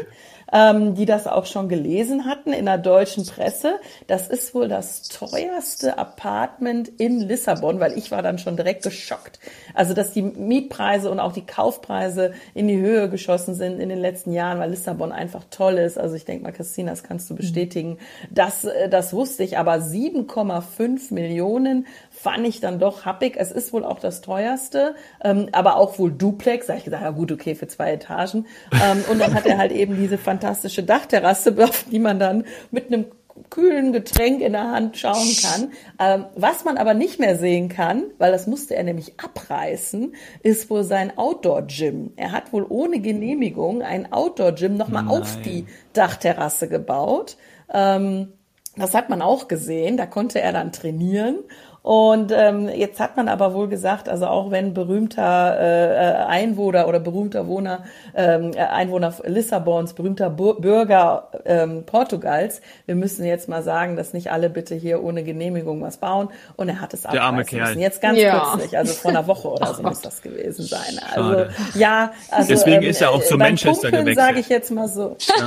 [0.54, 3.80] ähm, die das auch schon gelesen hatten in der deutschen Presse.
[4.06, 9.40] Das ist wohl das teuerste Apartment in Lissabon, weil ich war dann schon direkt geschockt.
[9.74, 13.98] Also, dass die Mietpreise und auch die Kaufpreise in die Höhe geschossen sind in den
[13.98, 15.98] letzten Jahren, weil Lissabon einfach toll ist.
[15.98, 17.98] Also ich denke mal, Christina, das kannst du bestätigen.
[18.30, 21.86] Das, äh, das wusste ich, aber 7,5 Millionen
[22.24, 23.34] fand ich dann doch happig.
[23.36, 26.66] Es ist wohl auch das teuerste, ähm, aber auch wohl Duplex.
[26.66, 28.46] Da habe ich gesagt, ja gut, okay, für zwei Etagen.
[28.72, 32.86] Ähm, und dann hat er halt eben diese fantastische Dachterrasse, auf die man dann mit
[32.86, 33.04] einem
[33.50, 35.72] kühlen Getränk in der Hand schauen kann.
[35.98, 40.70] Ähm, was man aber nicht mehr sehen kann, weil das musste er nämlich abreißen, ist
[40.70, 42.14] wohl sein Outdoor-Gym.
[42.16, 47.36] Er hat wohl ohne Genehmigung ein Outdoor-Gym nochmal auf die Dachterrasse gebaut.
[47.70, 48.32] Ähm,
[48.76, 49.98] das hat man auch gesehen.
[49.98, 51.40] Da konnte er dann trainieren.
[51.84, 56.98] Und ähm, jetzt hat man aber wohl gesagt, also auch wenn berühmter äh, Einwohner oder
[56.98, 64.14] berühmter Wohner, ähm, Einwohner Lissabons, berühmter Bürger ähm, Portugals, wir müssen jetzt mal sagen, dass
[64.14, 66.30] nicht alle bitte hier ohne Genehmigung was bauen.
[66.56, 67.68] Und er hat es Der arme Kerl.
[67.68, 67.80] müssen.
[67.80, 68.40] Jetzt ganz ja.
[68.52, 70.98] kürzlich, also vor einer Woche oder so muss das gewesen sein.
[71.14, 71.44] Also
[71.74, 74.26] ja, also deswegen ähm, ist er auch zu Manchester Pumpen, gewechselt.
[74.26, 75.18] sage ich jetzt mal so.
[75.20, 75.46] Ja.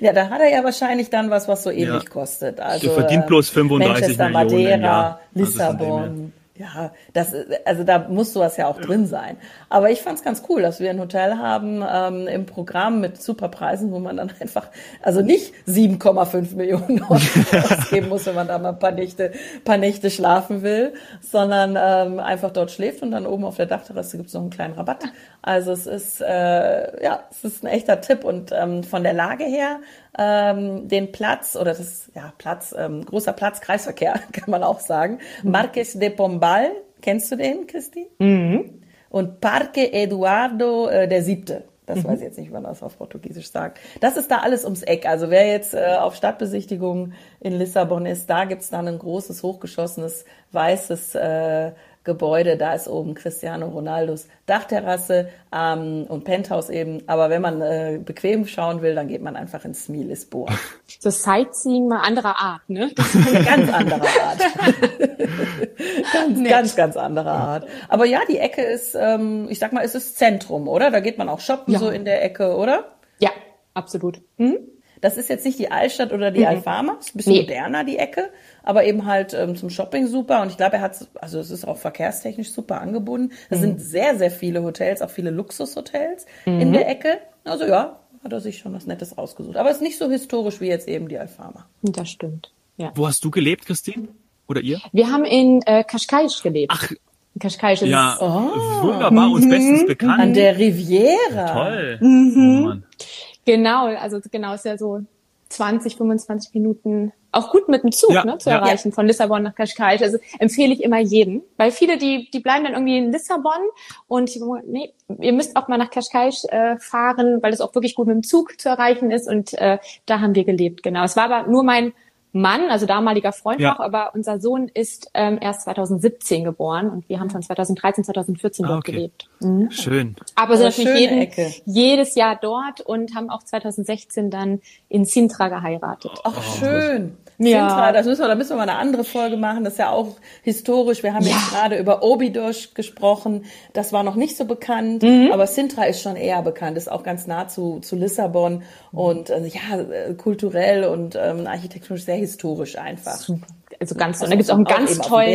[0.00, 0.12] ja.
[0.14, 2.10] da hat er ja wahrscheinlich dann was, was so ähnlich ja.
[2.10, 2.58] kostet.
[2.58, 5.20] Also Der verdient bloß 35 Manchester, Millionen Madeira, im Jahr.
[5.36, 6.32] Also Lissabon.
[6.58, 7.32] Ja, das,
[7.64, 9.36] also da muss sowas ja auch drin sein.
[9.68, 13.48] Aber ich fand's ganz cool, dass wir ein Hotel haben ähm, im Programm mit super
[13.48, 14.66] Preisen, wo man dann einfach,
[15.00, 17.14] also nicht 7,5 Millionen Euro
[17.70, 19.30] ausgeben muss, wenn man da mal ein paar Nächte,
[19.64, 24.16] paar Nächte schlafen will, sondern ähm, einfach dort schläft und dann oben auf der Dachterrasse
[24.16, 25.04] gibt's noch einen kleinen Rabatt.
[25.42, 29.44] Also es ist, äh, ja, es ist ein echter Tipp und ähm, von der Lage
[29.44, 29.78] her
[30.18, 35.18] ähm, den Platz oder das ja Platz ähm, großer Platz Kreisverkehr kann man auch sagen.
[35.42, 35.50] Mhm.
[35.52, 38.08] Marques de Pombal, kennst du den, Christi?
[38.18, 38.82] Mhm.
[39.10, 41.64] Und Parque Eduardo äh, der Siebte.
[41.86, 42.08] Das mhm.
[42.08, 43.80] weiß ich jetzt nicht, wie man das auf Portugiesisch sagt.
[44.00, 45.06] Das ist da alles ums Eck.
[45.06, 50.26] Also wer jetzt äh, auf Stadtbesichtigung in Lissabon ist, da gibt's dann ein großes, hochgeschossenes,
[50.52, 51.72] weißes äh,
[52.08, 57.02] Gebäude, da ist oben Cristiano Ronaldos Dachterrasse ähm, und Penthouse eben.
[57.06, 60.50] Aber wenn man äh, bequem schauen will, dann geht man einfach ins Smi Lisboa.
[61.00, 62.90] So Sightseeing mal anderer Art, ne?
[62.96, 64.38] Das ist eine ganz andere Art.
[66.12, 66.50] ganz, Nett.
[66.50, 67.68] ganz, ganz andere Art.
[67.88, 70.90] Aber ja, die Ecke ist, ähm, ich sag mal, es ist Zentrum, oder?
[70.90, 71.78] Da geht man auch shoppen ja.
[71.78, 72.96] so in der Ecke, oder?
[73.18, 73.30] Ja,
[73.74, 74.22] absolut.
[74.38, 74.56] Mhm.
[75.00, 76.46] Das ist jetzt nicht die Altstadt oder die mhm.
[76.46, 77.40] Alfama, ist ein bisschen nee.
[77.42, 78.30] moderner, die Ecke,
[78.62, 80.42] aber eben halt ähm, zum Shopping super.
[80.42, 83.32] Und ich glaube, er hat, also es ist auch verkehrstechnisch super angebunden.
[83.50, 83.62] Es mhm.
[83.62, 86.60] sind sehr, sehr viele Hotels, auch viele Luxushotels mhm.
[86.60, 87.18] in der Ecke.
[87.44, 89.56] Also ja, hat er sich schon was Nettes ausgesucht.
[89.56, 91.66] Aber es ist nicht so historisch wie jetzt eben die Alfama.
[91.82, 92.52] Das stimmt.
[92.76, 92.92] Ja.
[92.94, 94.08] Wo hast du gelebt, Christine?
[94.48, 94.80] Oder ihr?
[94.92, 96.72] Wir haben in äh, Cascais gelebt.
[96.74, 96.90] Ach,
[97.38, 98.82] Cascais ist ja, oh.
[98.82, 100.20] wunderbar, uns bestens bekannt.
[100.20, 101.52] An der Riviera.
[101.52, 101.98] Toll.
[102.00, 102.66] Mhm.
[102.66, 103.04] Oh,
[103.48, 105.00] Genau, also genau ist ja so
[105.48, 108.58] 20, 25 Minuten auch gut mit dem Zug ja, ne, zu ja.
[108.58, 110.02] erreichen von Lissabon nach Cascais.
[110.02, 113.62] Also empfehle ich immer jeden, weil viele die die bleiben dann irgendwie in Lissabon
[114.06, 114.30] und
[114.66, 118.16] nee, ihr müsst auch mal nach Cascais äh, fahren, weil es auch wirklich gut mit
[118.16, 120.82] dem Zug zu erreichen ist und äh, da haben wir gelebt.
[120.82, 121.94] Genau, es war aber nur mein
[122.32, 123.72] Mann, also damaliger Freund ja.
[123.72, 128.64] noch, aber unser Sohn ist ähm, erst 2017 geboren und wir haben von 2013, 2014
[128.64, 128.92] ah, dort okay.
[128.92, 129.28] gelebt.
[129.40, 129.70] Mhm.
[129.70, 130.16] Schön.
[130.34, 136.12] Aber sind natürlich jeden, jedes Jahr dort und haben auch 2016 dann in Sintra geheiratet.
[136.24, 137.16] Ach, oh, schön.
[137.38, 137.68] Ja.
[137.68, 139.62] Sintra, das müssen wir, da müssen wir mal eine andere Folge machen.
[139.62, 141.02] Das ist ja auch historisch.
[141.02, 141.32] Wir haben ja.
[141.32, 143.44] jetzt gerade über Obidos gesprochen.
[143.72, 145.30] Das war noch nicht so bekannt, mhm.
[145.32, 146.76] aber Sintra ist schon eher bekannt.
[146.76, 152.04] Ist auch ganz nah zu, zu Lissabon und äh, ja, äh, kulturell und ähm, architektonisch
[152.04, 153.16] sehr historisch einfach.
[153.16, 153.46] Super.
[153.80, 155.32] Also ganz, also und da gibt's auch einen ganz tollen,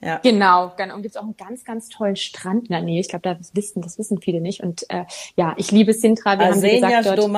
[0.00, 0.20] Ja.
[0.22, 3.00] Genau, und gibt es auch einen ganz, ganz tollen Strand in der Nähe.
[3.00, 4.62] Ich glaube, das wissen, das wissen viele nicht.
[4.62, 5.04] Und äh,
[5.36, 6.38] ja, ich liebe Sintra.
[6.38, 7.30] Wir Arsenia haben gesagt, dort,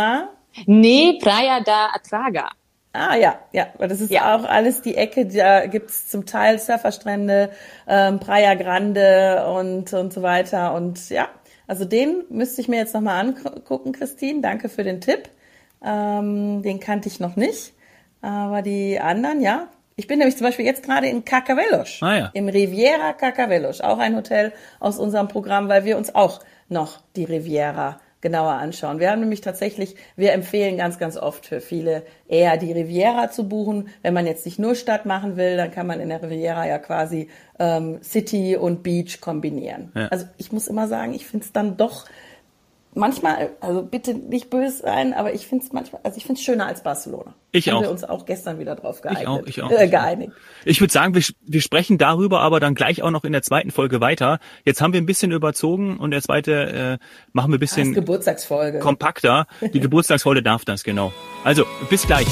[0.67, 2.51] Nee, Praia da Atraga.
[2.97, 4.35] Ah ja, ja, das ist ja.
[4.35, 7.51] auch alles die Ecke, da gibt's zum Teil Surferstrände,
[7.87, 10.75] ähm, Praia Grande und, und so weiter.
[10.75, 11.29] Und ja,
[11.67, 14.41] also den müsste ich mir jetzt nochmal angucken, Christine.
[14.41, 15.29] Danke für den Tipp.
[15.85, 17.75] Ähm, den kannte ich noch nicht.
[18.23, 19.69] Aber die anderen, ja.
[19.99, 21.99] Ich bin nämlich zum Beispiel jetzt gerade in Carcavelos.
[22.03, 22.31] Ah, ja.
[22.35, 23.81] Im Riviera Carcavelos.
[23.81, 28.99] Auch ein Hotel aus unserem Programm, weil wir uns auch noch die Riviera genauer anschauen.
[28.99, 33.49] Wir haben nämlich tatsächlich, wir empfehlen ganz, ganz oft für viele eher die Riviera zu
[33.49, 33.89] buchen.
[34.03, 36.79] Wenn man jetzt nicht nur Stadt machen will, dann kann man in der Riviera ja
[36.79, 39.93] quasi ähm, City und Beach kombinieren.
[39.95, 40.09] Ja.
[40.09, 42.07] Also ich muss immer sagen, ich finde es dann doch
[42.97, 46.45] manchmal, also bitte nicht böse sein, aber ich finde es manchmal, also ich finde es
[46.45, 47.35] schöner als Barcelona.
[47.53, 47.83] Ich Haben auch.
[47.83, 49.23] wir uns auch gestern wieder drauf geeinigt.
[49.23, 49.71] Ich auch, ich auch.
[49.71, 50.33] Äh, geeinigt.
[50.65, 53.71] Ich würde sagen, wir, wir sprechen darüber aber dann gleich auch noch in der zweiten
[53.71, 54.41] Folge weiter.
[54.65, 58.79] Jetzt haben wir ein bisschen überzogen und der zweite äh, machen wir ein bisschen Geburtstagsfolge.
[58.79, 59.47] kompakter.
[59.73, 61.13] Die Geburtstagsfolge darf das, genau.
[61.45, 62.27] Also, bis gleich.